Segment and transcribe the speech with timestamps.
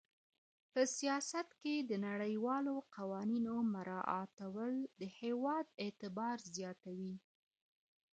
[0.71, 7.15] په سیاست کې د نړیوالو قوانینو مراعاتول د هېواد اعتبار زیاتوي.